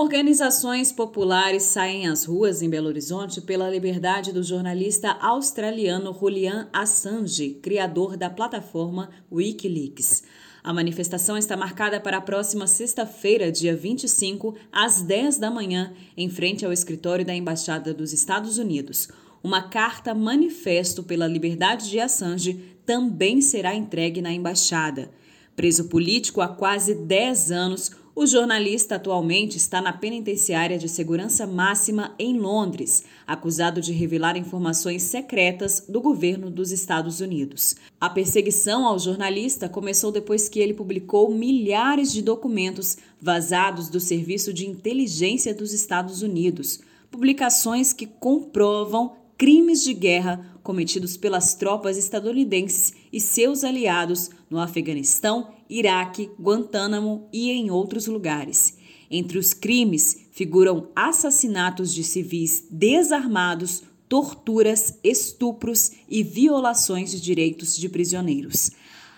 Organizações 0.00 0.90
populares 0.90 1.62
saem 1.62 2.08
às 2.08 2.24
ruas 2.24 2.62
em 2.62 2.70
Belo 2.70 2.88
Horizonte 2.88 3.38
pela 3.38 3.68
liberdade 3.68 4.32
do 4.32 4.42
jornalista 4.42 5.10
australiano 5.20 6.16
Julian 6.18 6.70
Assange, 6.72 7.58
criador 7.60 8.16
da 8.16 8.30
plataforma 8.30 9.10
Wikileaks. 9.30 10.22
A 10.64 10.72
manifestação 10.72 11.36
está 11.36 11.54
marcada 11.54 12.00
para 12.00 12.16
a 12.16 12.20
próxima 12.22 12.66
sexta-feira, 12.66 13.52
dia 13.52 13.76
25, 13.76 14.56
às 14.72 15.02
10 15.02 15.36
da 15.36 15.50
manhã, 15.50 15.92
em 16.16 16.30
frente 16.30 16.64
ao 16.64 16.72
escritório 16.72 17.22
da 17.22 17.34
Embaixada 17.34 17.92
dos 17.92 18.14
Estados 18.14 18.56
Unidos. 18.56 19.10
Uma 19.44 19.68
carta 19.68 20.14
manifesto 20.14 21.02
pela 21.02 21.26
liberdade 21.26 21.90
de 21.90 22.00
Assange 22.00 22.54
também 22.86 23.42
será 23.42 23.74
entregue 23.74 24.22
na 24.22 24.32
embaixada. 24.32 25.10
Preso 25.54 25.90
político 25.90 26.40
há 26.40 26.48
quase 26.48 26.94
10 26.94 27.52
anos, 27.52 27.90
o 28.20 28.26
jornalista 28.26 28.96
atualmente 28.96 29.56
está 29.56 29.80
na 29.80 29.94
penitenciária 29.94 30.76
de 30.76 30.90
segurança 30.90 31.46
máxima 31.46 32.14
em 32.18 32.38
Londres, 32.38 33.02
acusado 33.26 33.80
de 33.80 33.94
revelar 33.94 34.36
informações 34.36 35.04
secretas 35.04 35.86
do 35.88 36.02
governo 36.02 36.50
dos 36.50 36.70
Estados 36.70 37.22
Unidos. 37.22 37.76
A 37.98 38.10
perseguição 38.10 38.84
ao 38.84 38.98
jornalista 38.98 39.70
começou 39.70 40.12
depois 40.12 40.50
que 40.50 40.60
ele 40.60 40.74
publicou 40.74 41.34
milhares 41.34 42.12
de 42.12 42.20
documentos 42.20 42.98
vazados 43.18 43.88
do 43.88 43.98
Serviço 43.98 44.52
de 44.52 44.68
Inteligência 44.68 45.54
dos 45.54 45.72
Estados 45.72 46.20
Unidos, 46.20 46.80
publicações 47.10 47.94
que 47.94 48.04
comprovam 48.04 49.16
crimes 49.40 49.82
de 49.82 49.94
guerra 49.94 50.54
cometidos 50.62 51.16
pelas 51.16 51.54
tropas 51.54 51.96
estadunidenses 51.96 52.92
e 53.10 53.18
seus 53.18 53.64
aliados 53.64 54.28
no 54.50 54.58
Afeganistão, 54.58 55.54
Iraque, 55.66 56.30
Guantánamo 56.38 57.26
e 57.32 57.50
em 57.50 57.70
outros 57.70 58.06
lugares. 58.06 58.76
Entre 59.10 59.38
os 59.38 59.54
crimes 59.54 60.26
figuram 60.30 60.88
assassinatos 60.94 61.94
de 61.94 62.04
civis 62.04 62.66
desarmados, 62.70 63.82
torturas, 64.06 64.98
estupros 65.02 65.92
e 66.06 66.22
violações 66.22 67.10
de 67.10 67.18
direitos 67.18 67.74
de 67.74 67.88
prisioneiros. 67.88 68.70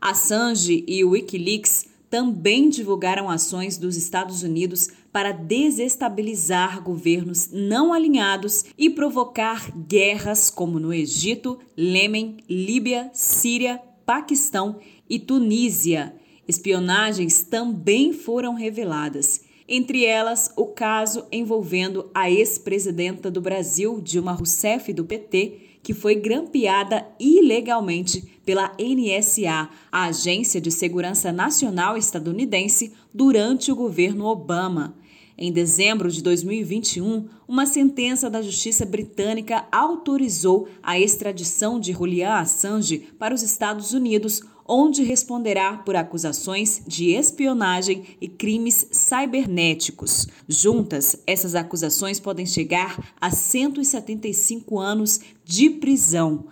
Assange 0.00 0.84
e 0.88 1.04
o 1.04 1.10
Wikileaks 1.10 1.86
também 2.10 2.68
divulgaram 2.68 3.30
ações 3.30 3.78
dos 3.78 3.96
Estados 3.96 4.42
Unidos 4.42 4.88
para 5.12 5.32
desestabilizar 5.32 6.82
governos 6.82 7.50
não 7.50 7.92
alinhados 7.92 8.66
e 8.76 8.90
provocar 8.90 9.70
guerras 9.76 10.50
como 10.50 10.78
no 10.78 10.92
Egito, 10.92 11.58
Lêmen, 11.76 12.38
Líbia, 12.48 13.10
Síria, 13.12 13.80
Paquistão 14.04 14.78
e 15.08 15.18
Tunísia. 15.18 16.14
Espionagens 16.46 17.42
também 17.42 18.12
foram 18.12 18.54
reveladas. 18.54 19.47
Entre 19.68 20.06
elas, 20.06 20.50
o 20.56 20.64
caso 20.64 21.26
envolvendo 21.30 22.10
a 22.14 22.30
ex-presidenta 22.30 23.30
do 23.30 23.38
Brasil, 23.38 24.00
Dilma 24.00 24.32
Rousseff, 24.32 24.94
do 24.94 25.04
PT, 25.04 25.78
que 25.82 25.92
foi 25.92 26.14
grampeada 26.14 27.06
ilegalmente 27.20 28.22
pela 28.46 28.72
NSA, 28.78 29.68
a 29.92 30.04
Agência 30.04 30.58
de 30.58 30.70
Segurança 30.70 31.30
Nacional 31.30 31.98
estadunidense, 31.98 32.94
durante 33.12 33.70
o 33.70 33.76
governo 33.76 34.24
Obama. 34.24 34.96
Em 35.36 35.52
dezembro 35.52 36.10
de 36.10 36.22
2021, 36.22 37.28
uma 37.46 37.66
sentença 37.66 38.28
da 38.30 38.40
Justiça 38.40 38.86
Britânica 38.86 39.66
autorizou 39.70 40.66
a 40.82 40.98
extradição 40.98 41.78
de 41.78 41.92
Julian 41.92 42.34
Assange 42.34 42.98
para 43.18 43.34
os 43.34 43.42
Estados 43.42 43.92
Unidos, 43.92 44.42
onde 44.68 45.02
responderá 45.02 45.78
por 45.78 45.96
acusações 45.96 46.82
de 46.86 47.12
espionagem 47.12 48.04
e 48.20 48.28
crimes 48.28 48.86
cibernéticos. 48.92 50.28
Juntas, 50.46 51.22
essas 51.26 51.54
acusações 51.54 52.20
podem 52.20 52.44
chegar 52.44 53.14
a 53.18 53.30
175 53.30 54.78
anos 54.78 55.20
de 55.42 55.70
prisão. 55.70 56.44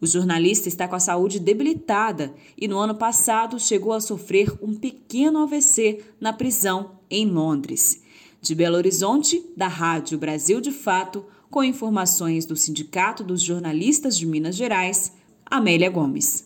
O 0.00 0.06
jornalista 0.06 0.68
está 0.68 0.86
com 0.86 0.94
a 0.94 1.00
saúde 1.00 1.40
debilitada 1.40 2.32
e 2.56 2.68
no 2.68 2.78
ano 2.78 2.94
passado 2.94 3.58
chegou 3.58 3.92
a 3.92 4.00
sofrer 4.00 4.52
um 4.62 4.74
pequeno 4.74 5.40
AVC 5.40 6.04
na 6.20 6.32
prisão 6.32 6.92
em 7.10 7.26
Londres. 7.26 8.02
De 8.40 8.54
Belo 8.54 8.76
Horizonte, 8.76 9.42
da 9.56 9.66
Rádio 9.66 10.18
Brasil 10.18 10.60
de 10.60 10.70
Fato, 10.70 11.24
com 11.50 11.64
informações 11.64 12.44
do 12.44 12.56
Sindicato 12.56 13.24
dos 13.24 13.40
Jornalistas 13.40 14.18
de 14.18 14.26
Minas 14.26 14.56
Gerais, 14.56 15.12
Amélia 15.46 15.88
Gomes. 15.88 16.42